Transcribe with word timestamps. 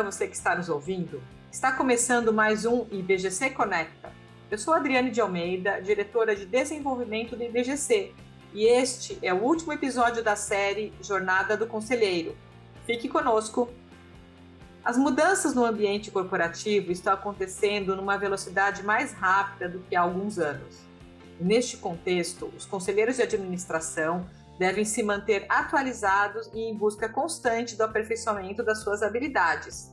para 0.00 0.10
você 0.10 0.26
que 0.26 0.34
está 0.34 0.56
nos 0.56 0.70
ouvindo. 0.70 1.22
Está 1.52 1.72
começando 1.72 2.32
mais 2.32 2.64
um 2.64 2.86
IBGC 2.90 3.50
Conecta. 3.50 4.10
Eu 4.50 4.56
sou 4.56 4.72
Adriane 4.72 5.10
de 5.10 5.20
Almeida, 5.20 5.78
diretora 5.82 6.34
de 6.34 6.46
desenvolvimento 6.46 7.36
do 7.36 7.44
IBGC, 7.44 8.14
e 8.54 8.64
este 8.64 9.18
é 9.20 9.34
o 9.34 9.42
último 9.42 9.74
episódio 9.74 10.24
da 10.24 10.34
série 10.36 10.90
Jornada 11.02 11.54
do 11.54 11.66
Conselheiro. 11.66 12.34
Fique 12.86 13.10
conosco! 13.10 13.68
As 14.82 14.96
mudanças 14.96 15.54
no 15.54 15.66
ambiente 15.66 16.10
corporativo 16.10 16.90
estão 16.90 17.12
acontecendo 17.12 17.94
numa 17.94 18.16
velocidade 18.16 18.82
mais 18.82 19.12
rápida 19.12 19.68
do 19.68 19.80
que 19.80 19.94
há 19.94 20.00
alguns 20.00 20.38
anos. 20.38 20.78
Neste 21.38 21.76
contexto, 21.76 22.50
os 22.56 22.64
conselheiros 22.64 23.16
de 23.16 23.22
administração 23.22 24.26
devem 24.58 24.86
se 24.86 25.02
manter 25.02 25.44
atualizados 25.46 26.50
e 26.54 26.60
em 26.60 26.74
busca 26.74 27.06
constante 27.06 27.76
do 27.76 27.82
aperfeiçoamento 27.82 28.62
das 28.62 28.82
suas 28.82 29.02
habilidades. 29.02 29.90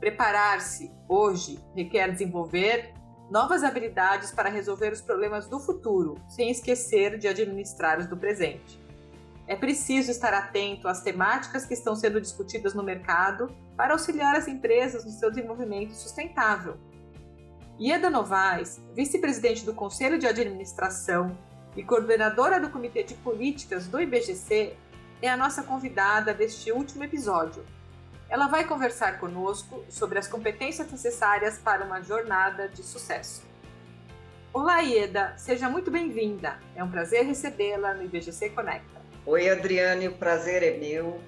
Preparar-se 0.00 0.92
hoje 1.08 1.58
requer 1.74 2.12
desenvolver 2.12 2.92
novas 3.30 3.64
habilidades 3.64 4.30
para 4.30 4.48
resolver 4.48 4.92
os 4.92 5.00
problemas 5.00 5.48
do 5.48 5.58
futuro, 5.58 6.14
sem 6.28 6.50
esquecer 6.50 7.18
de 7.18 7.26
administrar 7.26 7.98
os 7.98 8.06
do 8.06 8.16
presente. 8.16 8.80
É 9.48 9.54
preciso 9.54 10.10
estar 10.10 10.34
atento 10.34 10.88
às 10.88 11.02
temáticas 11.02 11.64
que 11.64 11.74
estão 11.74 11.94
sendo 11.94 12.20
discutidas 12.20 12.74
no 12.74 12.82
mercado 12.82 13.54
para 13.76 13.92
auxiliar 13.92 14.34
as 14.34 14.48
empresas 14.48 15.04
no 15.04 15.10
seu 15.10 15.30
desenvolvimento 15.30 15.92
sustentável. 15.92 16.76
Ieda 17.78 18.10
Novaes, 18.10 18.80
vice-presidente 18.94 19.64
do 19.64 19.74
Conselho 19.74 20.18
de 20.18 20.26
Administração 20.26 21.36
e 21.76 21.84
coordenadora 21.84 22.58
do 22.58 22.70
Comitê 22.70 23.02
de 23.02 23.14
Políticas 23.14 23.86
do 23.86 24.00
IBGC, 24.00 24.74
é 25.22 25.28
a 25.28 25.36
nossa 25.36 25.62
convidada 25.62 26.32
deste 26.34 26.72
último 26.72 27.04
episódio. 27.04 27.64
Ela 28.28 28.48
vai 28.48 28.64
conversar 28.64 29.18
conosco 29.18 29.84
sobre 29.88 30.18
as 30.18 30.26
competências 30.26 30.90
necessárias 30.90 31.58
para 31.58 31.84
uma 31.84 32.02
jornada 32.02 32.68
de 32.68 32.82
sucesso. 32.82 33.44
Olá, 34.52 34.80
Ieda, 34.80 35.34
seja 35.36 35.68
muito 35.68 35.90
bem-vinda. 35.90 36.58
É 36.74 36.82
um 36.82 36.90
prazer 36.90 37.24
recebê-la 37.24 37.94
no 37.94 38.04
IBGC 38.04 38.50
Conecta. 38.50 39.00
Oi, 39.24 39.48
Adriane, 39.48 40.08
o 40.08 40.12
prazer 40.12 40.62
é 40.62 40.76
meu. 40.76 41.20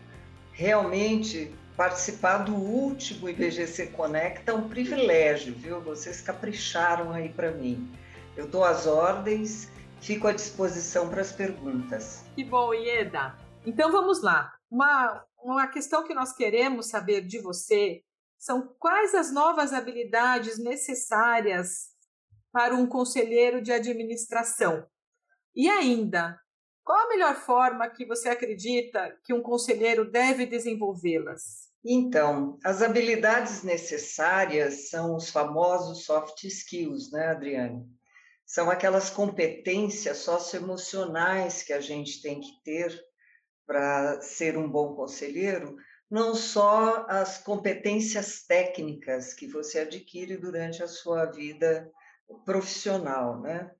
Realmente, 0.52 1.54
participar 1.76 2.38
do 2.38 2.54
último 2.54 3.28
IBGC 3.28 3.88
Conecta 3.88 4.52
é 4.52 4.54
um 4.54 4.68
privilégio, 4.68 5.54
viu? 5.54 5.80
Vocês 5.80 6.20
capricharam 6.20 7.12
aí 7.12 7.28
para 7.28 7.50
mim. 7.50 7.90
Eu 8.36 8.46
dou 8.46 8.64
as 8.64 8.86
ordens 8.86 9.68
Fico 10.00 10.28
à 10.28 10.32
disposição 10.32 11.08
para 11.08 11.20
as 11.20 11.32
perguntas. 11.32 12.24
Que 12.34 12.44
bom, 12.44 12.72
Ieda. 12.72 13.34
Então 13.66 13.90
vamos 13.90 14.22
lá. 14.22 14.54
Uma, 14.70 15.24
uma 15.42 15.66
questão 15.68 16.04
que 16.04 16.14
nós 16.14 16.32
queremos 16.32 16.88
saber 16.88 17.22
de 17.26 17.40
você 17.40 18.02
são 18.38 18.74
quais 18.78 19.14
as 19.14 19.32
novas 19.32 19.72
habilidades 19.72 20.58
necessárias 20.58 21.88
para 22.52 22.74
um 22.74 22.86
conselheiro 22.86 23.60
de 23.60 23.72
administração? 23.72 24.86
E 25.54 25.68
ainda, 25.68 26.38
qual 26.84 27.06
a 27.06 27.08
melhor 27.08 27.34
forma 27.36 27.88
que 27.88 28.06
você 28.06 28.28
acredita 28.28 29.16
que 29.24 29.34
um 29.34 29.42
conselheiro 29.42 30.10
deve 30.10 30.46
desenvolvê-las? 30.46 31.68
Então, 31.84 32.58
as 32.64 32.82
habilidades 32.82 33.62
necessárias 33.62 34.88
são 34.90 35.14
os 35.16 35.30
famosos 35.30 36.04
soft 36.04 36.44
skills, 36.44 37.10
né, 37.10 37.28
Adriane? 37.28 37.86
são 38.48 38.70
aquelas 38.70 39.10
competências 39.10 40.18
socioemocionais 40.18 41.62
que 41.62 41.72
a 41.74 41.82
gente 41.82 42.22
tem 42.22 42.40
que 42.40 42.62
ter 42.64 42.98
para 43.68 44.22
ser 44.22 44.56
um 44.56 44.66
bom 44.66 44.94
conselheiro, 44.94 45.76
não 46.10 46.34
só 46.34 47.04
as 47.06 47.36
competências 47.36 48.42
técnicas 48.46 49.34
que 49.34 49.46
você 49.46 49.80
adquire 49.80 50.38
durante 50.38 50.82
a 50.82 50.88
sua 50.88 51.26
vida 51.26 51.90
profissional, 52.46 53.42
né? 53.42 53.70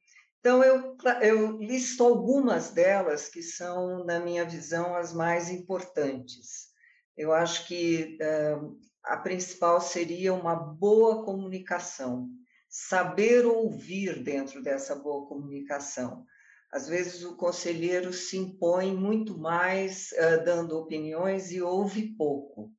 Então, 0.40 0.62
eu, 0.62 0.94
eu 1.22 1.56
listo 1.56 2.04
algumas 2.04 2.70
delas 2.70 3.28
que 3.28 3.42
são, 3.42 4.04
na 4.04 4.20
minha 4.20 4.44
visão, 4.44 4.94
as 4.94 5.12
mais 5.12 5.50
importantes. 5.50 6.68
Eu 7.16 7.32
acho 7.32 7.66
que 7.66 8.18
uh, 8.20 8.78
a 9.02 9.16
principal 9.16 9.80
seria 9.80 10.34
uma 10.34 10.54
boa 10.54 11.24
comunicação 11.24 12.28
saber 12.68 13.46
ouvir 13.46 14.22
dentro 14.22 14.62
dessa 14.62 14.94
boa 14.94 15.26
comunicação. 15.26 16.26
Às 16.72 16.88
vezes 16.88 17.24
o 17.24 17.36
conselheiro 17.36 18.12
se 18.12 18.36
impõe 18.36 18.94
muito 18.94 19.38
mais 19.38 20.10
uh, 20.12 20.44
dando 20.44 20.76
opiniões 20.76 21.50
e 21.50 21.62
ouve 21.62 22.14
pouco. 22.16 22.70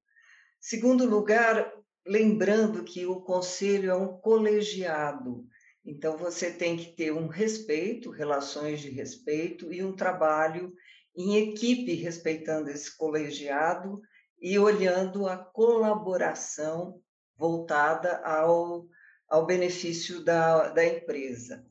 Segundo 0.60 1.06
lugar, 1.06 1.74
lembrando 2.06 2.84
que 2.84 3.06
o 3.06 3.22
conselho 3.22 3.90
é 3.90 3.96
um 3.96 4.18
colegiado, 4.20 5.46
então 5.84 6.18
você 6.18 6.52
tem 6.52 6.78
que 6.78 6.96
ter 6.96 7.12
um 7.12 7.28
respeito, 7.28 8.12
relações 8.12 8.80
de 8.80 8.90
respeito 8.90 9.74
e 9.74 9.84
um 9.84 9.96
trabalho 9.96 10.74
em 11.16 11.38
equipe 11.50 11.96
respeitando 11.96 12.70
esse 12.70 12.96
colegiado 12.96 14.00
e 14.40 14.60
olhando 14.60 15.28
a 15.28 15.38
colaboração 15.38 17.02
voltada 17.38 18.18
ao 18.24 18.88
ao 19.30 19.46
benefício 19.46 20.24
da, 20.24 20.70
da 20.70 20.84
empresa. 20.84 21.64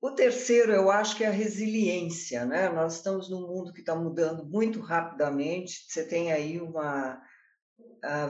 O 0.00 0.12
terceiro, 0.12 0.72
eu 0.72 0.90
acho 0.90 1.16
que 1.16 1.24
é 1.24 1.26
a 1.26 1.32
resiliência, 1.32 2.46
né? 2.46 2.68
Nós 2.68 2.96
estamos 2.96 3.28
num 3.28 3.46
mundo 3.48 3.72
que 3.72 3.80
está 3.80 3.96
mudando 3.96 4.46
muito 4.46 4.80
rapidamente, 4.80 5.84
você 5.88 6.06
tem 6.06 6.32
aí 6.32 6.60
uma 6.60 7.20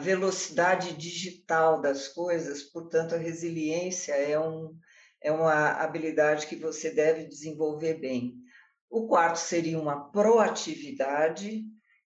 velocidade 0.01 0.95
digital 0.95 1.81
das 1.81 2.09
coisas, 2.09 2.63
portanto, 2.63 3.15
a 3.15 3.19
resiliência 3.19 4.15
é, 4.15 4.39
um, 4.39 4.75
é 5.23 5.31
uma 5.31 5.73
habilidade 5.73 6.47
que 6.47 6.57
você 6.57 6.91
deve 6.91 7.27
desenvolver 7.27 7.95
bem. 7.95 8.35
O 8.91 9.07
quarto 9.07 9.37
seria 9.37 9.79
uma 9.79 10.11
proatividade, 10.11 11.65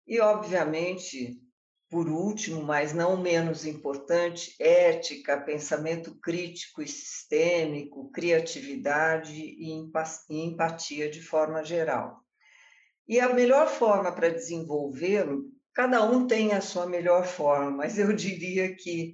e, 0.07 0.19
obviamente, 0.19 1.39
por 1.91 2.07
último, 2.07 2.63
mas 2.63 2.93
não 2.93 3.17
menos 3.17 3.65
importante, 3.65 4.55
ética, 4.57 5.37
pensamento 5.37 6.17
crítico 6.21 6.81
e 6.81 6.87
sistêmico, 6.87 8.09
criatividade 8.11 9.35
e 9.35 9.69
empatia 10.29 11.11
de 11.11 11.21
forma 11.21 11.65
geral. 11.65 12.21
E 13.05 13.19
a 13.19 13.33
melhor 13.33 13.67
forma 13.67 14.09
para 14.09 14.29
desenvolvê-lo, 14.29 15.51
cada 15.73 16.01
um 16.01 16.25
tem 16.25 16.53
a 16.53 16.61
sua 16.61 16.85
melhor 16.85 17.25
forma, 17.25 17.69
mas 17.69 17.99
eu 17.99 18.13
diria 18.13 18.73
que 18.73 19.13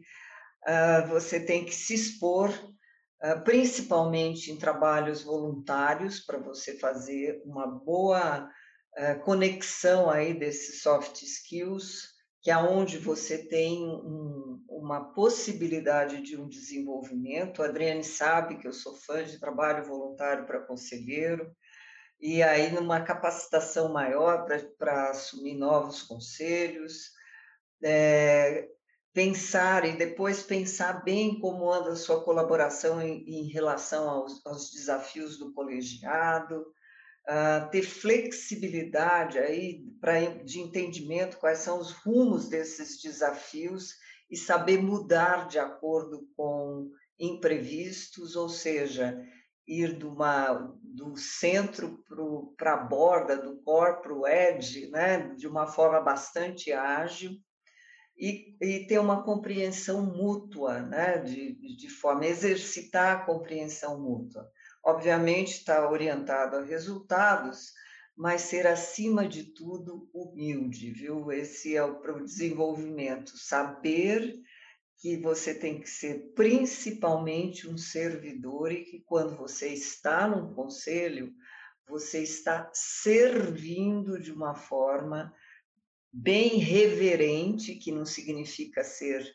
uh, 0.67 1.07
você 1.07 1.39
tem 1.39 1.66
que 1.66 1.73
se 1.73 1.95
expor, 1.95 2.51
uh, 2.51 3.43
principalmente 3.43 4.51
em 4.51 4.55
trabalhos 4.55 5.23
voluntários, 5.23 6.19
para 6.19 6.37
você 6.37 6.77
fazer 6.77 7.41
uma 7.43 7.66
boa 7.66 8.47
uh, 8.99 9.19
conexão 9.23 10.11
aí 10.11 10.31
desses 10.31 10.83
soft 10.83 11.23
skills 11.23 12.16
que 12.47 12.52
é 12.52 12.58
onde 12.58 12.97
você 12.97 13.40
tem 13.40 13.85
um, 13.85 14.63
uma 14.69 15.12
possibilidade 15.13 16.22
de 16.22 16.38
um 16.38 16.47
desenvolvimento. 16.47 17.62
A 17.62 17.66
Adriane 17.66 18.06
sabe 18.06 18.58
que 18.58 18.66
eu 18.66 18.72
sou 18.72 18.96
fã 18.96 19.22
de 19.22 19.38
trabalho 19.38 19.84
voluntário 19.84 20.46
para 20.46 20.62
conselheiro, 20.62 21.53
e 22.22 22.41
aí 22.41 22.72
numa 22.72 23.02
capacitação 23.02 23.91
maior 23.91 24.47
para 24.78 25.09
assumir 25.09 25.56
novos 25.56 26.03
conselhos, 26.03 27.12
é, 27.84 28.69
pensar 29.12 29.84
e 29.84 29.97
depois 29.97 30.41
pensar 30.41 31.03
bem 31.03 31.41
como 31.41 31.69
anda 31.69 31.90
a 31.90 31.96
sua 31.97 32.24
colaboração 32.24 33.02
em, 33.02 33.25
em 33.28 33.50
relação 33.50 34.09
aos, 34.09 34.46
aos 34.46 34.72
desafios 34.72 35.38
do 35.38 35.52
colegiado, 35.52 36.66
uh, 37.27 37.69
ter 37.69 37.83
flexibilidade 37.83 39.38
aí 39.38 39.83
pra, 39.99 40.19
de 40.43 40.59
entendimento 40.59 41.37
quais 41.37 41.59
são 41.59 41.79
os 41.79 41.91
rumos 41.91 42.47
desses 42.47 43.02
desafios 43.02 43.93
e 44.29 44.37
saber 44.37 44.81
mudar 44.81 45.47
de 45.47 45.59
acordo 45.59 46.28
com 46.35 46.90
imprevistos, 47.19 48.35
ou 48.35 48.49
seja, 48.49 49.17
ir 49.67 49.93
do, 49.97 50.13
uma, 50.13 50.73
do 50.81 51.17
centro 51.17 52.03
para 52.55 52.73
a 52.73 52.78
borda, 52.78 53.37
do 53.37 53.61
core 53.63 54.02
para 54.02 54.13
o 54.13 54.28
edge, 54.28 54.90
né, 54.90 55.34
de 55.35 55.47
uma 55.47 55.67
forma 55.67 55.99
bastante 55.99 56.72
ágil, 56.72 57.31
e, 58.17 58.55
e 58.61 58.87
ter 58.87 58.99
uma 58.99 59.23
compreensão 59.23 60.05
mútua, 60.05 60.81
né, 60.81 61.19
de, 61.19 61.53
de 61.75 61.90
forma 61.90 62.25
exercitar 62.25 63.17
a 63.17 63.25
compreensão 63.25 63.99
mútua 63.99 64.49
obviamente 64.87 65.51
está 65.51 65.91
orientado 65.91 66.55
a 66.55 66.63
resultados, 66.63 67.73
mas 68.16 68.43
ser 68.43 68.66
acima 68.66 69.28
de 69.28 69.43
tudo 69.43 70.09
humilde, 70.13 70.91
viu? 70.91 71.29
Esse 71.29 71.75
é 71.75 71.84
o 71.84 71.99
o 71.99 72.23
desenvolvimento, 72.23 73.37
saber 73.37 74.39
que 74.97 75.17
você 75.17 75.53
tem 75.53 75.81
que 75.81 75.89
ser 75.89 76.31
principalmente 76.34 77.67
um 77.67 77.78
servidor 77.78 78.72
e 78.72 78.85
que 78.85 79.01
quando 79.01 79.35
você 79.35 79.67
está 79.67 80.25
num 80.25 80.53
conselho, 80.53 81.33
você 81.87 82.23
está 82.23 82.72
servindo 82.73 84.17
de 84.19 84.31
uma 84.31 84.55
forma 84.55 85.33
bem 86.11 86.57
reverente, 86.57 87.75
que 87.75 87.91
não 87.91 88.05
significa 88.05 88.83
ser 88.85 89.29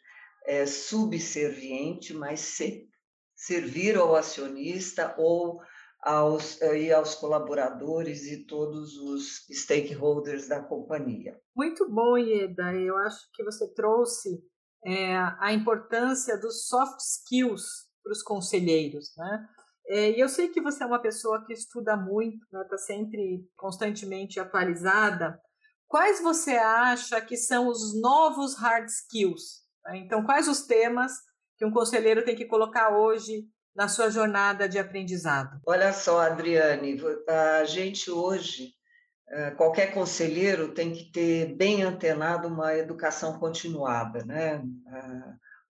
é, 0.46 0.64
subserviente, 0.66 2.14
mas 2.14 2.40
ser, 2.40 2.88
servir 3.46 3.96
ao 3.96 4.14
acionista 4.14 5.14
ou 5.18 5.60
aos, 6.00 6.60
e 6.60 6.92
aos 6.92 7.14
colaboradores 7.14 8.24
e 8.24 8.44
todos 8.44 8.96
os 8.96 9.46
stakeholders 9.50 10.48
da 10.48 10.60
companhia. 10.62 11.40
Muito 11.54 11.88
bom, 11.88 12.16
Ieda. 12.16 12.74
Eu 12.74 12.96
acho 12.98 13.20
que 13.32 13.44
você 13.44 13.72
trouxe 13.72 14.42
é, 14.84 15.16
a 15.38 15.52
importância 15.52 16.38
dos 16.38 16.66
soft 16.66 16.98
skills 17.00 17.64
para 18.02 18.12
os 18.12 18.22
conselheiros, 18.22 19.12
né? 19.16 19.48
É, 19.86 20.10
e 20.12 20.20
eu 20.20 20.28
sei 20.28 20.48
que 20.48 20.60
você 20.60 20.84
é 20.84 20.86
uma 20.86 21.02
pessoa 21.02 21.44
que 21.44 21.52
estuda 21.52 21.96
muito, 21.96 22.36
está 22.44 22.58
né? 22.58 22.64
Tá 22.70 22.78
sempre 22.78 23.44
constantemente 23.56 24.38
atualizada. 24.38 25.40
Quais 25.88 26.20
você 26.20 26.52
acha 26.52 27.20
que 27.20 27.36
são 27.36 27.68
os 27.68 28.00
novos 28.00 28.56
hard 28.56 28.86
skills? 28.86 29.62
Né? 29.84 29.98
Então, 29.98 30.24
quais 30.24 30.48
os 30.48 30.62
temas 30.62 31.12
que 31.62 31.66
um 31.66 31.70
conselheiro 31.70 32.24
tem 32.24 32.34
que 32.34 32.44
colocar 32.44 32.90
hoje 32.90 33.46
na 33.72 33.86
sua 33.86 34.10
jornada 34.10 34.68
de 34.68 34.80
aprendizado? 34.80 35.60
Olha 35.64 35.92
só, 35.92 36.20
Adriane, 36.20 37.00
a 37.28 37.64
gente 37.64 38.10
hoje, 38.10 38.72
é, 39.28 39.52
qualquer 39.52 39.94
conselheiro 39.94 40.74
tem 40.74 40.92
que 40.92 41.12
ter 41.12 41.54
bem 41.54 41.84
antenado 41.84 42.48
uma 42.48 42.74
educação 42.74 43.38
continuada, 43.38 44.24
né? 44.24 44.60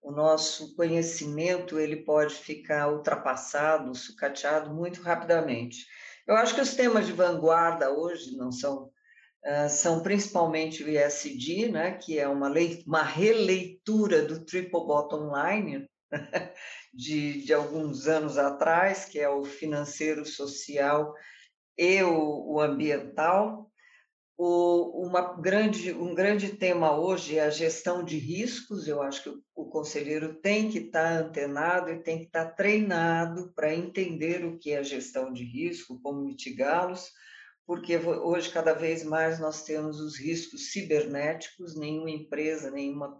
O 0.01 0.11
nosso 0.11 0.75
conhecimento 0.75 1.79
ele 1.79 1.97
pode 1.97 2.33
ficar 2.33 2.91
ultrapassado, 2.91 3.93
sucateado 3.93 4.73
muito 4.73 4.99
rapidamente. 4.99 5.85
Eu 6.25 6.35
acho 6.35 6.55
que 6.55 6.61
os 6.61 6.73
temas 6.73 7.05
de 7.05 7.13
vanguarda 7.13 7.91
hoje 7.91 8.35
não 8.35 8.51
são 8.51 8.89
Uh, 9.45 9.69
são 9.69 10.01
principalmente 10.01 10.83
o 10.83 10.89
ESG, 10.89 11.69
né, 11.69 11.91
que 11.97 12.17
é 12.17 12.27
uma, 12.27 12.47
lei, 12.47 12.81
uma 12.87 13.03
releitura 13.03 14.21
do 14.21 14.45
Triple 14.45 14.71
Bottom 14.71 15.31
Line, 15.35 15.85
de, 16.93 17.43
de 17.43 17.53
alguns 17.53 18.07
anos 18.07 18.37
atrás, 18.37 19.03
que 19.03 19.19
é 19.19 19.27
o 19.27 19.43
financeiro, 19.43 20.25
social 20.25 21.13
e 21.77 22.01
o, 22.03 22.53
o 22.53 22.61
ambiental. 22.61 23.69
O, 24.37 25.05
uma 25.07 25.35
grande, 25.39 25.93
um 25.93 26.15
grande 26.15 26.49
tema 26.55 26.97
hoje 26.97 27.37
é 27.37 27.43
a 27.43 27.49
gestão 27.49 28.03
de 28.03 28.17
riscos. 28.17 28.87
Eu 28.87 29.01
acho 29.01 29.23
que 29.23 29.29
o, 29.29 29.43
o 29.55 29.65
conselheiro 29.65 30.35
tem 30.35 30.69
que 30.69 30.79
estar 30.79 31.17
antenado 31.17 31.91
e 31.91 32.01
tem 32.01 32.19
que 32.19 32.25
estar 32.25 32.45
treinado 32.51 33.51
para 33.55 33.73
entender 33.73 34.45
o 34.45 34.57
que 34.57 34.71
é 34.71 34.83
gestão 34.83 35.31
de 35.31 35.43
risco, 35.43 35.99
como 36.01 36.25
mitigá-los, 36.25 37.11
porque 37.65 37.97
hoje 37.97 38.49
cada 38.51 38.73
vez 38.73 39.03
mais 39.03 39.39
nós 39.39 39.63
temos 39.63 39.99
os 39.99 40.17
riscos 40.17 40.71
cibernéticos. 40.71 41.75
Nenhuma 41.75 42.09
empresa, 42.09 42.69
nenhuma 42.69 43.19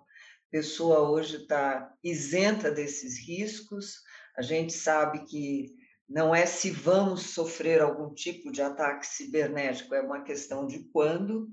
pessoa 0.51 1.09
hoje 1.09 1.37
está 1.37 1.93
isenta 2.03 2.69
desses 2.69 3.17
riscos. 3.25 4.01
A 4.37 4.41
gente 4.41 4.73
sabe 4.73 5.25
que 5.25 5.73
não 6.07 6.35
é 6.35 6.45
se 6.45 6.69
vamos 6.69 7.33
sofrer 7.33 7.81
algum 7.81 8.13
tipo 8.13 8.51
de 8.51 8.61
ataque 8.61 9.07
cibernético, 9.07 9.95
é 9.95 10.01
uma 10.01 10.23
questão 10.23 10.67
de 10.67 10.79
quando. 10.91 11.49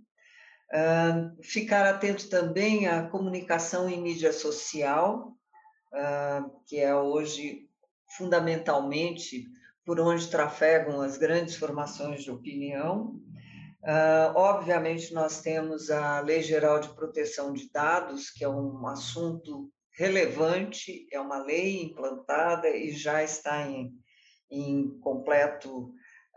Uh, 0.72 1.42
ficar 1.42 1.86
atento 1.86 2.28
também 2.28 2.86
à 2.86 3.08
comunicação 3.08 3.88
em 3.88 4.00
mídia 4.00 4.32
social, 4.32 5.36
uh, 5.92 6.62
que 6.66 6.78
é 6.78 6.94
hoje 6.94 7.68
fundamentalmente 8.16 9.46
por 9.90 9.98
onde 9.98 10.28
trafegam 10.28 11.00
as 11.00 11.16
grandes 11.16 11.56
formações 11.56 12.22
de 12.22 12.30
opinião. 12.30 13.20
Uh, 13.82 14.30
obviamente, 14.36 15.12
nós 15.12 15.40
temos 15.40 15.90
a 15.90 16.20
Lei 16.20 16.42
Geral 16.42 16.78
de 16.78 16.94
Proteção 16.94 17.52
de 17.52 17.68
Dados, 17.72 18.30
que 18.30 18.44
é 18.44 18.48
um 18.48 18.86
assunto 18.86 19.68
relevante, 19.98 21.08
é 21.12 21.20
uma 21.20 21.38
lei 21.42 21.82
implantada 21.82 22.68
e 22.68 22.92
já 22.92 23.24
está 23.24 23.66
em, 23.66 23.90
em, 24.48 24.96
completo, 25.00 25.88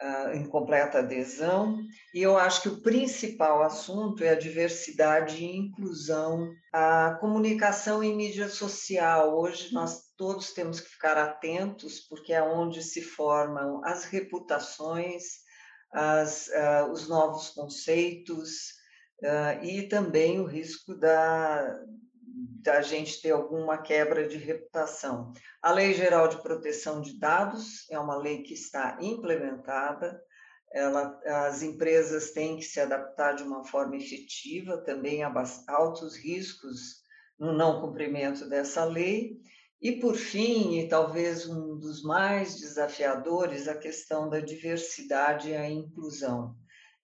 uh, 0.01 0.33
em 0.33 0.47
completa 0.47 0.97
adesão. 0.97 1.77
E 2.11 2.23
eu 2.23 2.35
acho 2.35 2.63
que 2.63 2.69
o 2.69 2.81
principal 2.81 3.61
assunto 3.61 4.23
é 4.23 4.29
a 4.29 4.39
diversidade 4.39 5.45
e 5.45 5.55
inclusão, 5.55 6.49
a 6.73 7.19
comunicação 7.21 8.03
em 8.03 8.15
mídia 8.15 8.49
social. 8.49 9.37
Hoje 9.37 9.71
nós 9.71 10.02
todos 10.17 10.53
temos 10.53 10.79
que 10.79 10.89
ficar 10.89 11.17
atentos, 11.17 11.99
porque 11.99 12.33
é 12.33 12.41
onde 12.41 12.81
se 12.83 13.01
formam 13.01 13.81
as 13.83 14.05
reputações 14.05 15.43
as, 15.93 16.47
uh, 16.47 16.91
os 16.91 17.07
novos 17.07 17.49
conceitos 17.49 18.71
uh, 19.21 19.63
e 19.63 19.87
também 19.87 20.39
o 20.39 20.45
risco 20.45 20.95
da, 20.95 21.79
da 22.61 22.81
gente 22.81 23.21
ter 23.21 23.31
alguma 23.31 23.77
quebra 23.77 24.27
de 24.27 24.37
reputação. 24.37 25.31
A 25.61 25.71
Lei 25.71 25.93
Geral 25.93 26.27
de 26.27 26.41
Proteção 26.41 26.99
de 26.99 27.17
Dados 27.19 27.89
é 27.91 27.99
uma 27.99 28.17
lei 28.17 28.41
que 28.41 28.55
está 28.55 28.97
implementada, 28.99 30.19
ela, 30.73 31.19
as 31.45 31.61
empresas 31.61 32.31
têm 32.31 32.57
que 32.57 32.63
se 32.63 32.79
adaptar 32.79 33.33
de 33.35 33.43
uma 33.43 33.63
forma 33.63 33.95
efetiva, 33.95 34.83
também 34.83 35.23
há 35.23 35.31
altos 35.67 36.15
riscos 36.17 37.03
no 37.37 37.53
não 37.53 37.79
cumprimento 37.79 38.49
dessa 38.49 38.83
lei, 38.83 39.39
e, 39.83 39.99
por 39.99 40.15
fim, 40.15 40.79
e 40.79 40.87
talvez 40.87 41.45
um 41.45 41.77
dos 41.77 42.01
mais 42.03 42.55
desafiadores, 42.55 43.67
a 43.67 43.77
questão 43.77 44.29
da 44.29 44.39
diversidade 44.39 45.49
e 45.49 45.55
a 45.55 45.69
inclusão. 45.69 46.55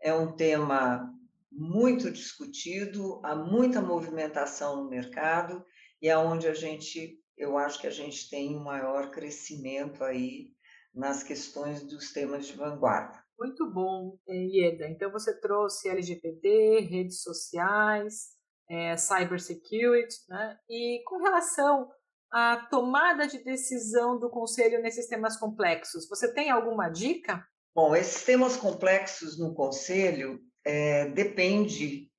É 0.01 0.13
um 0.13 0.33
tema 0.33 1.13
muito 1.51 2.09
discutido, 2.09 3.19
há 3.21 3.35
muita 3.35 3.81
movimentação 3.81 4.77
no 4.77 4.89
mercado 4.89 5.61
e 6.01 6.07
é 6.07 6.17
onde 6.17 6.47
a 6.47 6.53
gente, 6.53 7.19
eu 7.37 7.57
acho 7.57 7.81
que 7.81 7.87
a 7.87 7.91
gente 7.91 8.29
tem 8.29 8.55
um 8.55 8.63
maior 8.63 9.11
crescimento 9.11 10.01
aí 10.01 10.53
nas 10.95 11.21
questões 11.21 11.83
dos 11.83 12.13
temas 12.13 12.47
de 12.47 12.53
vanguarda. 12.53 13.21
Muito 13.37 13.69
bom, 13.69 14.17
Ieda. 14.25 14.87
Então 14.87 15.11
você 15.11 15.37
trouxe 15.37 15.89
LGPD, 15.89 16.87
redes 16.89 17.23
sociais, 17.23 18.37
é, 18.69 18.95
cybersecurity, 18.95 20.15
né? 20.29 20.57
E 20.69 21.03
com 21.05 21.17
relação 21.17 21.89
a 22.31 22.67
tomada 22.69 23.27
de 23.27 23.43
decisão 23.43 24.19
do 24.19 24.29
conselho 24.29 24.81
nesses 24.81 25.07
temas 25.07 25.37
complexos? 25.37 26.07
Você 26.07 26.33
tem 26.33 26.49
alguma 26.49 26.89
dica? 26.89 27.43
Bom, 27.75 27.95
esses 27.95 28.23
temas 28.23 28.55
complexos 28.55 29.37
no 29.37 29.53
conselho 29.53 30.39
é, 30.65 31.07
depende 31.09 32.09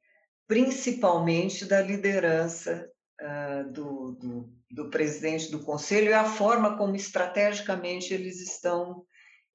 principalmente 0.46 1.64
da 1.64 1.80
liderança 1.80 2.90
uh, 3.20 3.72
do, 3.72 4.12
do, 4.12 4.52
do 4.70 4.90
presidente 4.90 5.50
do 5.50 5.60
conselho 5.60 6.08
e 6.08 6.12
a 6.12 6.24
forma 6.24 6.76
como 6.76 6.96
estrategicamente 6.96 8.12
eles 8.12 8.40
estão 8.40 9.04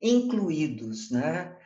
incluídos, 0.02 1.12
né? 1.12 1.58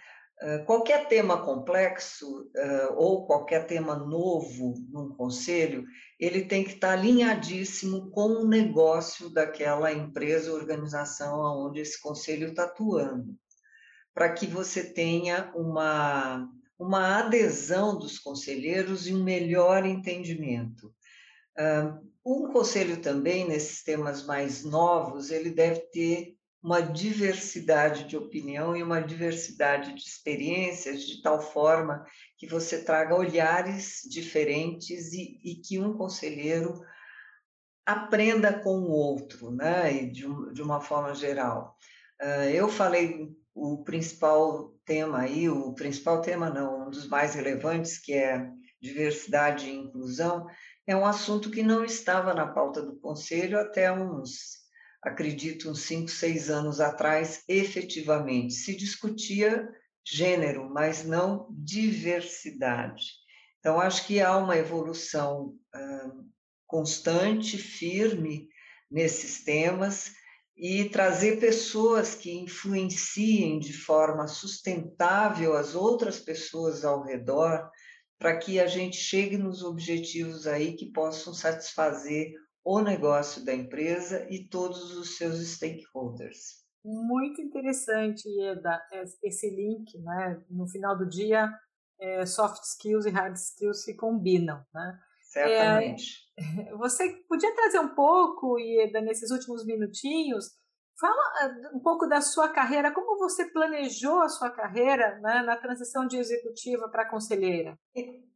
Qualquer 0.65 1.09
tema 1.09 1.43
complexo 1.43 2.49
ou 2.95 3.25
qualquer 3.25 3.67
tema 3.67 3.95
novo 3.97 4.73
num 4.89 5.09
conselho, 5.09 5.83
ele 6.17 6.45
tem 6.45 6.63
que 6.63 6.75
estar 6.75 6.91
alinhadíssimo 6.91 8.09
com 8.09 8.27
o 8.29 8.47
negócio 8.47 9.29
daquela 9.29 9.91
empresa 9.91 10.53
organização 10.53 11.67
onde 11.67 11.81
esse 11.81 12.01
conselho 12.01 12.49
está 12.49 12.63
atuando, 12.63 13.35
para 14.13 14.31
que 14.31 14.47
você 14.47 14.93
tenha 14.93 15.51
uma, 15.53 16.49
uma 16.79 17.19
adesão 17.19 17.99
dos 17.99 18.17
conselheiros 18.17 19.07
e 19.07 19.13
um 19.13 19.21
melhor 19.21 19.85
entendimento. 19.85 20.93
Um 22.25 22.53
conselho 22.53 23.01
também, 23.01 23.45
nesses 23.45 23.83
temas 23.83 24.25
mais 24.25 24.63
novos, 24.63 25.31
ele 25.31 25.49
deve 25.49 25.81
ter 25.91 26.38
uma 26.61 26.81
diversidade 26.81 28.03
de 28.03 28.17
opinião 28.17 28.75
e 28.75 28.83
uma 28.83 29.01
diversidade 29.01 29.93
de 29.93 30.01
experiências, 30.01 31.03
de 31.03 31.21
tal 31.21 31.41
forma 31.41 32.05
que 32.37 32.45
você 32.45 32.83
traga 32.83 33.15
olhares 33.15 34.01
diferentes 34.09 35.13
e, 35.13 35.39
e 35.43 35.55
que 35.55 35.79
um 35.79 35.97
conselheiro 35.97 36.81
aprenda 37.85 38.59
com 38.59 38.81
o 38.81 38.91
outro, 38.91 39.51
né? 39.51 40.03
de, 40.03 40.27
de 40.53 40.61
uma 40.61 40.81
forma 40.81 41.15
geral. 41.15 41.77
Uh, 42.21 42.49
eu 42.53 42.67
falei 42.67 43.29
o 43.55 43.83
principal 43.83 44.73
tema 44.85 45.19
aí, 45.19 45.49
o 45.49 45.73
principal 45.73 46.21
tema 46.21 46.49
não, 46.49 46.87
um 46.87 46.89
dos 46.89 47.07
mais 47.07 47.33
relevantes, 47.35 47.97
que 47.97 48.13
é 48.13 48.49
diversidade 48.81 49.69
e 49.69 49.75
inclusão, 49.75 50.45
é 50.85 50.95
um 50.95 51.05
assunto 51.05 51.49
que 51.49 51.63
não 51.63 51.83
estava 51.83 52.33
na 52.33 52.47
pauta 52.47 52.81
do 52.81 52.97
conselho 52.99 53.59
até 53.59 53.91
uns 53.91 54.58
acredito, 55.01 55.69
uns 55.69 55.81
cinco, 55.81 56.09
seis 56.09 56.49
anos 56.49 56.79
atrás, 56.79 57.43
efetivamente 57.47 58.53
se 58.53 58.75
discutia 58.75 59.67
gênero, 60.05 60.69
mas 60.69 61.05
não 61.05 61.47
diversidade. 61.51 63.05
Então, 63.59 63.79
acho 63.79 64.05
que 64.07 64.21
há 64.21 64.35
uma 64.37 64.57
evolução 64.57 65.55
uh, 65.75 66.29
constante, 66.65 67.57
firme 67.57 68.47
nesses 68.89 69.43
temas 69.43 70.11
e 70.57 70.89
trazer 70.89 71.39
pessoas 71.39 72.15
que 72.15 72.31
influenciem 72.31 73.59
de 73.59 73.73
forma 73.73 74.27
sustentável 74.27 75.55
as 75.55 75.75
outras 75.75 76.19
pessoas 76.19 76.83
ao 76.83 77.03
redor 77.03 77.69
para 78.17 78.37
que 78.37 78.59
a 78.59 78.67
gente 78.67 78.97
chegue 78.97 79.37
nos 79.37 79.63
objetivos 79.63 80.45
aí 80.45 80.75
que 80.75 80.91
possam 80.91 81.33
satisfazer 81.33 82.33
o 82.71 82.81
negócio 82.81 83.43
da 83.43 83.51
empresa 83.51 84.27
e 84.29 84.47
todos 84.47 84.95
os 84.95 85.17
seus 85.17 85.39
stakeholders. 85.39 86.59
Muito 86.85 87.41
interessante, 87.41 88.29
Eda, 88.39 88.79
esse 89.23 89.49
link, 89.49 89.97
né? 89.97 90.39
No 90.47 90.67
final 90.67 90.95
do 90.95 91.09
dia, 91.09 91.49
é, 91.99 92.27
soft 92.27 92.61
skills 92.61 93.07
e 93.07 93.09
hard 93.09 93.35
skills 93.35 93.83
se 93.83 93.95
combinam, 93.95 94.63
né? 94.71 94.99
Certamente. 95.23 96.19
É, 96.37 96.69
você 96.77 97.09
podia 97.27 97.55
trazer 97.55 97.79
um 97.79 97.95
pouco, 97.95 98.59
Ieda, 98.59 99.01
nesses 99.01 99.31
últimos 99.31 99.65
minutinhos, 99.65 100.51
fala 100.99 101.21
ah, 101.41 101.71
um 101.73 101.79
pouco 101.79 102.05
da 102.05 102.21
sua 102.21 102.49
carreira, 102.49 102.91
como 102.91 103.17
você 103.17 103.45
planejou 103.45 104.21
a 104.21 104.29
sua 104.29 104.49
carreira 104.49 105.17
né, 105.21 105.41
na 105.43 105.55
transição 105.55 106.05
de 106.05 106.17
executiva 106.17 106.89
para 106.89 107.09
conselheira? 107.09 107.77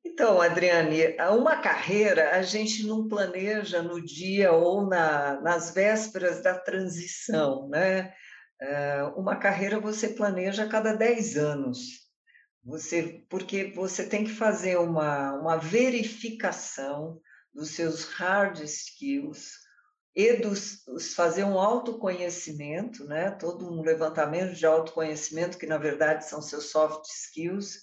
Então, 0.03 0.41
Adriane, 0.41 1.15
uma 1.37 1.57
carreira 1.57 2.35
a 2.35 2.41
gente 2.41 2.85
não 2.85 3.07
planeja 3.07 3.81
no 3.81 4.03
dia 4.03 4.51
ou 4.51 4.87
na, 4.87 5.41
nas 5.41 5.73
vésperas 5.73 6.41
da 6.41 6.57
transição, 6.57 7.67
né? 7.69 8.13
É, 8.61 9.03
uma 9.15 9.35
carreira 9.35 9.79
você 9.79 10.09
planeja 10.09 10.63
a 10.63 10.69
cada 10.69 10.93
10 10.93 11.37
anos. 11.37 12.03
Você, 12.63 13.25
porque 13.29 13.73
você 13.75 14.07
tem 14.07 14.23
que 14.23 14.31
fazer 14.31 14.77
uma, 14.77 15.33
uma 15.33 15.57
verificação 15.57 17.19
dos 17.53 17.71
seus 17.71 18.05
hard 18.05 18.61
skills 18.61 19.62
e 20.15 20.33
dos, 20.33 20.83
fazer 21.15 21.43
um 21.43 21.59
autoconhecimento, 21.59 23.03
né? 23.05 23.31
todo 23.31 23.67
um 23.67 23.81
levantamento 23.81 24.53
de 24.53 24.65
autoconhecimento, 24.65 25.57
que 25.57 25.65
na 25.65 25.77
verdade 25.77 26.27
são 26.27 26.41
seus 26.41 26.69
soft 26.69 27.05
skills, 27.05 27.81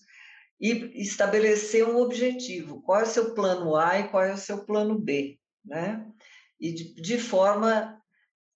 e 0.61 1.03
estabelecer 1.03 1.89
um 1.89 1.97
objetivo. 1.97 2.83
Qual 2.83 3.01
é 3.01 3.05
o 3.05 3.07
seu 3.07 3.35
plano 3.35 3.75
A 3.75 3.99
e 3.99 4.09
qual 4.09 4.23
é 4.23 4.35
o 4.35 4.39
seu 4.39 4.65
plano 4.65 4.99
B? 4.99 5.39
Né? 5.65 6.07
E 6.61 6.73
de, 6.73 6.95
de 6.95 7.19
forma 7.19 8.01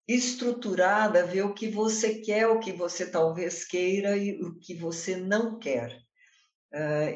estruturada, 0.06 1.26
ver 1.26 1.42
o 1.42 1.54
que 1.54 1.68
você 1.68 2.20
quer, 2.20 2.46
o 2.46 2.60
que 2.60 2.72
você 2.72 3.10
talvez 3.10 3.64
queira 3.64 4.16
e 4.16 4.38
o 4.42 4.54
que 4.58 4.74
você 4.74 5.16
não 5.16 5.58
quer. 5.58 6.04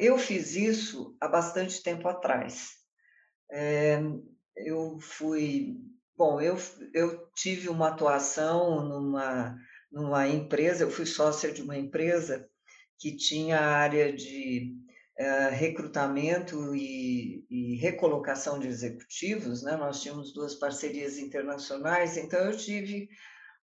Eu 0.00 0.16
fiz 0.18 0.54
isso 0.54 1.16
há 1.20 1.26
bastante 1.26 1.82
tempo 1.82 2.06
atrás. 2.06 2.76
Eh, 3.50 4.00
eu 4.56 4.98
fui. 5.00 5.76
Bom, 6.18 6.40
eu, 6.40 6.58
eu 6.92 7.28
tive 7.32 7.68
uma 7.68 7.90
atuação 7.90 8.84
numa, 8.84 9.56
numa 9.88 10.26
empresa, 10.26 10.82
eu 10.82 10.90
fui 10.90 11.06
sócia 11.06 11.52
de 11.52 11.62
uma 11.62 11.76
empresa 11.76 12.44
que 12.98 13.16
tinha 13.16 13.56
a 13.56 13.76
área 13.76 14.12
de 14.12 14.75
uh, 15.16 15.54
recrutamento 15.54 16.75
e, 16.75 17.46
e, 17.48 17.76
recolocação 17.76 18.58
de 18.58 18.66
executivos, 18.66 19.62
né? 19.62 19.76
nós 19.76 20.02
tínhamos 20.02 20.34
duas 20.34 20.56
parcerias 20.56 21.18
internacionais, 21.18 22.16
então 22.16 22.40
eu 22.40 22.56
tive 22.56 23.08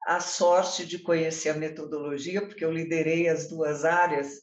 a 0.04 0.18
sorte 0.18 0.84
de 0.84 0.98
conhecer 0.98 1.50
a 1.50 1.56
metodologia, 1.56 2.44
porque 2.44 2.64
eu 2.64 2.72
liderei 2.72 3.28
as 3.28 3.46
duas 3.46 3.84
áreas 3.84 4.40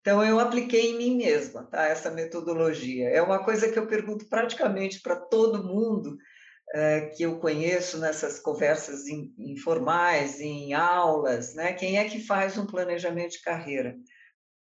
então, 0.00 0.24
eu 0.24 0.40
apliquei 0.40 0.92
em 0.92 0.96
mim 0.96 1.16
mesma 1.18 1.64
tá, 1.64 1.86
essa 1.86 2.10
metodologia. 2.10 3.10
É 3.10 3.20
uma 3.20 3.44
coisa 3.44 3.70
que 3.70 3.78
eu 3.78 3.86
pergunto 3.86 4.26
praticamente 4.26 5.02
para 5.02 5.16
todo 5.16 5.64
mundo 5.64 6.16
que 7.16 7.22
eu 7.22 7.38
conheço 7.38 7.98
nessas 7.98 8.38
conversas 8.38 9.06
in, 9.06 9.32
informais, 9.38 10.38
em 10.40 10.74
aulas, 10.74 11.54
né? 11.54 11.72
Quem 11.72 11.98
é 11.98 12.08
que 12.08 12.20
faz 12.20 12.58
um 12.58 12.66
planejamento 12.66 13.32
de 13.32 13.42
carreira? 13.42 13.96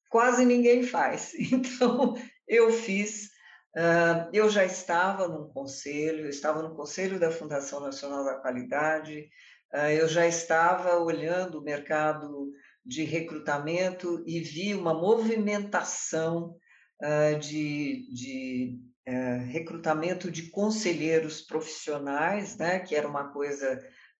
Quase 0.09 0.45
ninguém 0.45 0.83
faz. 0.83 1.33
Então, 1.53 2.15
eu 2.47 2.71
fiz. 2.71 3.31
Uh, 3.75 4.29
eu 4.35 4.51
já 4.51 4.65
estava 4.67 5.27
num 5.27 5.49
conselho, 5.49 6.27
eu 6.27 6.29
estava 6.29 6.63
no 6.63 6.75
conselho 6.77 7.19
da 7.19 7.31
Fundação 7.31 7.81
Nacional 7.81 8.23
da 8.23 8.35
Qualidade, 8.35 9.31
uh, 9.73 9.89
eu 9.89 10.07
já 10.07 10.27
estava 10.27 10.99
olhando 10.99 11.59
o 11.59 11.65
mercado 11.65 12.53
de 12.85 13.05
recrutamento 13.05 14.23
e 14.27 14.41
vi 14.41 14.75
uma 14.75 14.93
movimentação 14.93 16.55
uh, 17.03 17.39
de, 17.39 18.13
de 18.13 18.79
uh, 19.09 19.47
recrutamento 19.47 20.31
de 20.31 20.51
conselheiros 20.51 21.41
profissionais, 21.41 22.57
né, 22.57 22.81
que 22.81 22.95
era 22.95 23.09
uma 23.09 23.33
coisa 23.33 23.79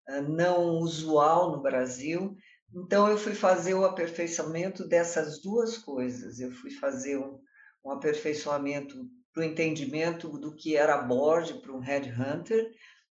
uh, 0.09 0.21
não 0.21 0.79
usual 0.79 1.51
no 1.51 1.61
Brasil. 1.61 2.35
Então, 2.73 3.07
eu 3.07 3.17
fui 3.17 3.35
fazer 3.35 3.73
o 3.73 3.85
aperfeiçoamento 3.85 4.87
dessas 4.87 5.41
duas 5.41 5.77
coisas. 5.77 6.39
Eu 6.39 6.51
fui 6.51 6.71
fazer 6.71 7.17
um, 7.17 7.39
um 7.85 7.91
aperfeiçoamento 7.91 9.07
para 9.33 9.41
o 9.41 9.45
entendimento 9.45 10.29
do 10.37 10.55
que 10.55 10.75
era 10.75 11.01
board 11.01 11.61
para 11.61 11.73
um 11.73 11.79
headhunter 11.79 12.71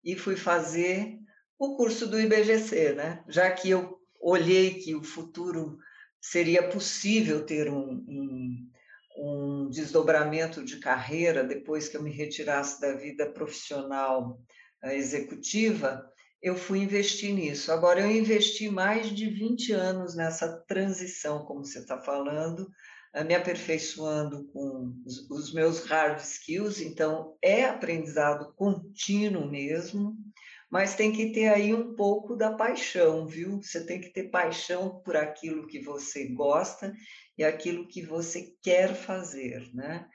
e 0.03 0.15
fui 0.15 0.35
fazer 0.35 1.17
o 1.57 1.75
curso 1.75 2.07
do 2.07 2.19
IBGC, 2.19 2.93
né? 2.93 3.23
Já 3.27 3.49
que 3.51 3.69
eu 3.69 3.97
olhei 4.19 4.75
que 4.75 4.95
o 4.95 5.03
futuro 5.03 5.77
seria 6.21 6.67
possível 6.69 7.45
ter 7.45 7.69
um, 7.69 8.03
um, 8.07 8.69
um 9.17 9.69
desdobramento 9.69 10.63
de 10.63 10.79
carreira 10.79 11.43
depois 11.43 11.87
que 11.87 11.97
eu 11.97 12.03
me 12.03 12.11
retirasse 12.11 12.79
da 12.79 12.93
vida 12.93 13.31
profissional 13.31 14.39
uh, 14.83 14.89
executiva, 14.89 16.05
eu 16.41 16.55
fui 16.55 16.79
investir 16.79 17.33
nisso. 17.33 17.71
Agora, 17.71 18.01
eu 18.01 18.11
investi 18.11 18.69
mais 18.69 19.09
de 19.09 19.29
20 19.29 19.71
anos 19.71 20.15
nessa 20.15 20.63
transição, 20.67 21.45
como 21.45 21.65
você 21.65 21.79
está 21.79 21.99
falando, 22.01 22.69
uh, 23.15 23.25
me 23.25 23.33
aperfeiçoando 23.33 24.45
com 24.51 24.93
os 25.29 25.53
meus 25.53 25.85
hard 25.85 26.19
skills, 26.19 26.81
então 26.81 27.35
é 27.41 27.65
aprendizado 27.65 28.53
contínuo 28.55 29.49
mesmo, 29.49 30.15
mas 30.69 30.95
tem 30.95 31.11
que 31.11 31.31
ter 31.31 31.47
aí 31.47 31.73
um 31.73 31.95
pouco 31.95 32.35
da 32.35 32.53
paixão, 32.53 33.27
viu? 33.27 33.61
Você 33.61 33.85
tem 33.85 34.01
que 34.01 34.09
ter 34.09 34.29
paixão 34.29 35.01
por 35.05 35.15
aquilo 35.15 35.67
que 35.67 35.79
você 35.79 36.27
gosta 36.33 36.93
e 37.37 37.43
aquilo 37.43 37.87
que 37.87 38.01
você 38.01 38.53
quer 38.61 38.95
fazer, 38.95 39.69
né? 39.73 40.07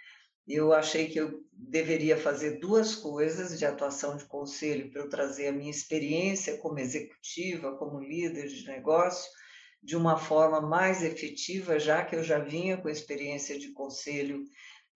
Eu 0.47 0.73
achei 0.73 1.09
que 1.09 1.19
eu 1.19 1.41
deveria 1.53 2.17
fazer 2.17 2.59
duas 2.59 2.97
coisas 2.97 3.59
de 3.59 3.65
atuação 3.65 4.17
de 4.17 4.25
conselho 4.25 4.91
para 4.91 5.03
eu 5.03 5.09
trazer 5.09 5.49
a 5.49 5.53
minha 5.53 5.71
experiência 5.71 6.57
como 6.59 6.79
executiva, 6.79 7.77
como 7.77 8.01
líder 8.01 8.49
de 8.49 8.67
negócio, 8.67 9.31
de 9.83 9.97
uma 9.97 10.19
forma 10.19 10.61
mais 10.61 11.03
efetiva, 11.03 11.79
já 11.79 12.05
que 12.05 12.17
eu 12.17 12.25
já 12.25 12.39
vinha 12.39 12.77
com 12.77 12.89
experiência 12.89 13.59
de 13.59 13.73
conselho 13.73 14.43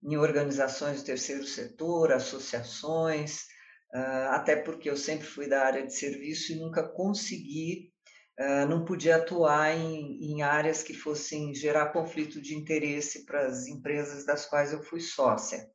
em 0.03 0.17
organizações 0.17 1.01
do 1.01 1.05
terceiro 1.05 1.45
setor, 1.45 2.11
associações, 2.11 3.45
ah, 3.93 4.35
até 4.35 4.55
porque 4.55 4.89
eu 4.89 4.97
sempre 4.97 5.25
fui 5.25 5.47
da 5.47 5.63
área 5.63 5.85
de 5.85 5.95
serviço 5.95 6.51
e 6.51 6.55
nunca 6.55 6.83
consegui, 6.83 7.93
ah, 8.37 8.65
não 8.65 8.83
podia 8.83 9.15
atuar 9.15 9.75
em, 9.77 10.19
em 10.21 10.41
áreas 10.41 10.83
que 10.83 10.93
fossem 10.93 11.55
gerar 11.55 11.93
conflito 11.93 12.41
de 12.41 12.55
interesse 12.55 13.25
para 13.25 13.47
as 13.47 13.67
empresas 13.67 14.25
das 14.25 14.45
quais 14.45 14.73
eu 14.73 14.83
fui 14.83 14.99
sócia. 14.99 15.65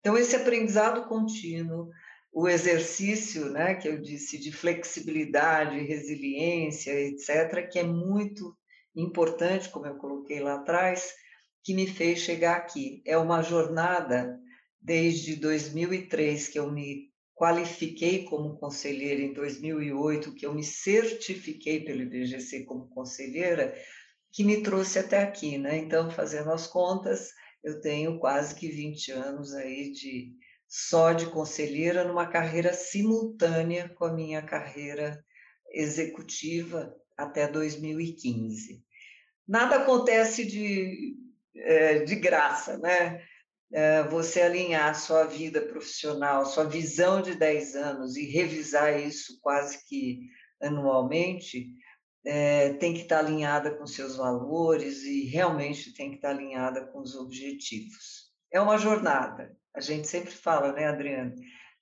Então, 0.00 0.18
esse 0.18 0.34
aprendizado 0.34 1.06
contínuo, 1.08 1.88
o 2.32 2.48
exercício, 2.48 3.50
né, 3.50 3.76
que 3.76 3.86
eu 3.86 4.00
disse, 4.00 4.36
de 4.36 4.50
flexibilidade, 4.50 5.78
resiliência, 5.84 6.92
etc., 6.92 7.68
que 7.70 7.78
é 7.78 7.84
muito 7.84 8.56
importante, 8.96 9.68
como 9.68 9.86
eu 9.86 9.96
coloquei 9.96 10.40
lá 10.40 10.54
atrás, 10.54 11.14
que 11.62 11.72
me 11.72 11.86
fez 11.86 12.18
chegar 12.18 12.56
aqui. 12.56 13.00
É 13.06 13.16
uma 13.16 13.42
jornada 13.42 14.40
desde 14.80 15.36
2003 15.36 16.48
que 16.48 16.58
eu 16.58 16.70
me 16.70 17.11
qualifiquei 17.34 18.24
como 18.24 18.56
conselheira 18.56 19.20
em 19.22 19.32
2008, 19.32 20.34
que 20.34 20.46
eu 20.46 20.54
me 20.54 20.62
certifiquei 20.62 21.84
pelo 21.84 22.02
IBGC 22.02 22.64
como 22.64 22.88
conselheira, 22.88 23.74
que 24.32 24.44
me 24.44 24.62
trouxe 24.62 24.98
até 24.98 25.22
aqui, 25.22 25.58
né? 25.58 25.76
Então, 25.76 26.10
fazendo 26.10 26.50
as 26.50 26.66
contas, 26.66 27.30
eu 27.62 27.80
tenho 27.80 28.18
quase 28.18 28.54
que 28.54 28.68
20 28.68 29.12
anos 29.12 29.54
aí 29.54 29.92
de 29.92 30.32
só 30.68 31.12
de 31.12 31.26
conselheira 31.26 32.02
numa 32.02 32.26
carreira 32.26 32.72
simultânea 32.72 33.90
com 33.90 34.06
a 34.06 34.12
minha 34.14 34.40
carreira 34.40 35.22
executiva 35.70 36.94
até 37.16 37.46
2015. 37.46 38.82
Nada 39.46 39.76
acontece 39.76 40.46
de, 40.46 41.14
eh, 41.54 42.04
de 42.04 42.16
graça, 42.16 42.78
né? 42.78 43.22
Eh, 43.72 44.02
você 44.04 44.42
alinhar 44.42 44.94
sua 44.94 45.24
vida 45.24 45.62
profissional, 45.62 46.44
sua 46.44 46.64
visão 46.64 47.22
de 47.22 47.34
10 47.34 47.74
anos 47.74 48.16
e 48.16 48.26
revisar 48.26 49.00
isso 49.00 49.38
quase 49.40 49.84
que 49.86 50.20
anualmente, 50.60 51.74
é, 52.24 52.74
tem 52.74 52.94
que 52.94 53.00
estar 53.00 53.18
alinhada 53.18 53.74
com 53.76 53.86
seus 53.86 54.16
valores 54.16 55.02
e 55.02 55.24
realmente 55.24 55.92
tem 55.92 56.10
que 56.10 56.16
estar 56.16 56.30
alinhada 56.30 56.86
com 56.86 57.00
os 57.00 57.16
objetivos. 57.16 58.30
É 58.52 58.60
uma 58.60 58.78
jornada. 58.78 59.56
A 59.74 59.80
gente 59.80 60.06
sempre 60.06 60.30
fala, 60.30 60.72
né, 60.72 60.86
Adriana? 60.86 61.34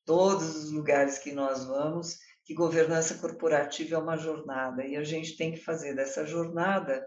Todos 0.04 0.56
os 0.56 0.73
lugares 0.73 1.18
que 1.18 1.32
nós 1.32 1.64
vamos, 1.66 2.16
que 2.44 2.54
governança 2.54 3.18
corporativa 3.18 3.97
é 3.97 3.99
uma 3.99 4.16
jornada 4.16 4.85
e 4.87 4.97
a 4.97 5.04
gente 5.04 5.37
tem 5.37 5.52
que 5.52 5.59
fazer 5.59 5.94
dessa 5.94 6.25
jornada 6.25 7.06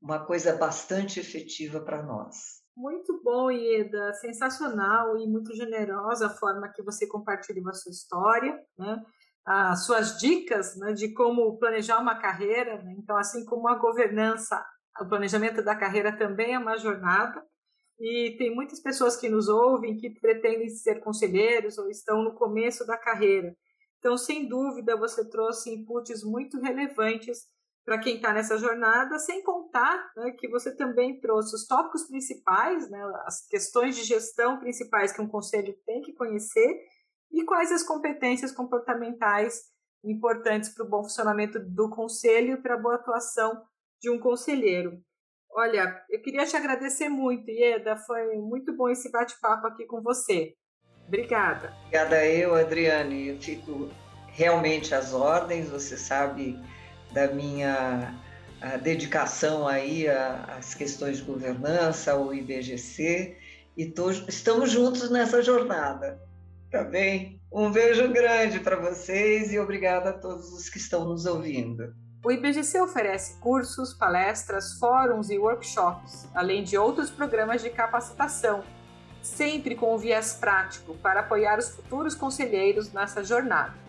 uma 0.00 0.24
coisa 0.24 0.56
bastante 0.56 1.20
efetiva 1.20 1.80
para 1.80 2.02
nós. 2.02 2.61
Muito 2.76 3.20
bom, 3.22 3.50
Ieda, 3.50 4.14
sensacional 4.14 5.18
e 5.18 5.26
muito 5.26 5.54
generosa 5.54 6.26
a 6.26 6.30
forma 6.30 6.72
que 6.72 6.82
você 6.82 7.06
compartilhou 7.06 7.68
a 7.68 7.74
sua 7.74 7.90
história, 7.90 8.58
né? 8.78 9.04
as 9.44 9.84
suas 9.84 10.18
dicas 10.18 10.76
né, 10.76 10.92
de 10.92 11.12
como 11.12 11.58
planejar 11.58 11.98
uma 11.98 12.14
carreira. 12.14 12.82
Né? 12.82 12.94
Então, 12.98 13.16
assim 13.16 13.44
como 13.44 13.68
a 13.68 13.76
governança, 13.76 14.64
o 15.00 15.06
planejamento 15.06 15.62
da 15.62 15.76
carreira 15.76 16.16
também 16.16 16.54
é 16.54 16.58
uma 16.58 16.78
jornada. 16.78 17.44
E 18.00 18.34
tem 18.38 18.54
muitas 18.54 18.80
pessoas 18.80 19.16
que 19.16 19.28
nos 19.28 19.48
ouvem 19.48 19.96
que 19.96 20.10
pretendem 20.10 20.68
ser 20.68 21.00
conselheiros 21.00 21.78
ou 21.78 21.90
estão 21.90 22.22
no 22.22 22.34
começo 22.34 22.86
da 22.86 22.96
carreira. 22.96 23.54
Então, 23.98 24.16
sem 24.16 24.48
dúvida, 24.48 24.96
você 24.96 25.28
trouxe 25.28 25.70
inputs 25.72 26.24
muito 26.24 26.60
relevantes 26.60 27.46
para 27.84 27.98
quem 27.98 28.16
está 28.16 28.32
nessa 28.32 28.56
jornada, 28.56 29.18
sem 29.18 29.42
contar 29.42 30.12
né, 30.16 30.30
que 30.32 30.48
você 30.48 30.74
também 30.74 31.20
trouxe 31.20 31.54
os 31.54 31.66
tópicos 31.66 32.04
principais, 32.04 32.88
né, 32.88 33.00
as 33.26 33.46
questões 33.48 33.96
de 33.96 34.04
gestão 34.04 34.58
principais 34.58 35.12
que 35.12 35.20
um 35.20 35.28
conselho 35.28 35.74
tem 35.84 36.00
que 36.00 36.12
conhecer 36.12 36.80
e 37.32 37.44
quais 37.44 37.72
as 37.72 37.82
competências 37.82 38.52
comportamentais 38.52 39.72
importantes 40.04 40.70
para 40.74 40.84
o 40.84 40.88
bom 40.88 41.02
funcionamento 41.02 41.58
do 41.58 41.90
conselho 41.90 42.54
e 42.54 42.62
para 42.62 42.74
a 42.74 42.78
boa 42.78 42.96
atuação 42.96 43.64
de 44.00 44.10
um 44.10 44.18
conselheiro. 44.18 45.00
Olha, 45.50 46.02
eu 46.08 46.20
queria 46.22 46.46
te 46.46 46.56
agradecer 46.56 47.08
muito, 47.08 47.50
Ieda, 47.50 47.96
foi 47.96 48.36
muito 48.36 48.74
bom 48.76 48.88
esse 48.88 49.10
bate-papo 49.10 49.66
aqui 49.66 49.84
com 49.86 50.00
você. 50.00 50.54
Obrigada. 51.06 51.74
Obrigada 51.86 52.26
eu, 52.26 52.54
Adriane. 52.54 53.28
Eu 53.28 53.40
fico 53.40 53.90
realmente 54.28 54.94
às 54.94 55.12
ordens, 55.12 55.68
você 55.68 55.96
sabe 55.96 56.58
da 57.12 57.28
minha 57.28 58.14
dedicação 58.82 59.66
aí 59.66 60.08
às 60.08 60.74
questões 60.74 61.18
de 61.18 61.24
governança, 61.24 62.12
ao 62.12 62.32
IBGC, 62.32 63.36
e 63.76 63.86
tô, 63.86 64.10
estamos 64.10 64.70
juntos 64.70 65.10
nessa 65.10 65.42
jornada. 65.42 66.20
Tá 66.70 66.84
bem? 66.84 67.40
Um 67.52 67.70
beijo 67.70 68.10
grande 68.12 68.60
para 68.60 68.76
vocês 68.76 69.52
e 69.52 69.58
obrigada 69.58 70.10
a 70.10 70.12
todos 70.12 70.52
os 70.52 70.68
que 70.70 70.78
estão 70.78 71.04
nos 71.04 71.26
ouvindo. 71.26 71.94
O 72.24 72.30
IBGC 72.30 72.80
oferece 72.80 73.38
cursos, 73.40 73.92
palestras, 73.92 74.78
fóruns 74.78 75.28
e 75.28 75.36
workshops, 75.36 76.28
além 76.34 76.62
de 76.62 76.78
outros 76.78 77.10
programas 77.10 77.60
de 77.60 77.68
capacitação, 77.68 78.62
sempre 79.20 79.74
com 79.74 79.94
um 79.94 79.98
viés 79.98 80.34
prático 80.34 80.94
para 80.94 81.20
apoiar 81.20 81.58
os 81.58 81.70
futuros 81.70 82.14
conselheiros 82.14 82.92
nessa 82.92 83.24
jornada. 83.24 83.81